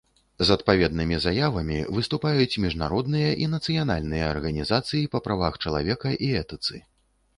[0.45, 6.75] З адпаведнымі заявамі выступаюць міжнародныя і нацыянальныя арганізацыі па правах чалавека і этыцы.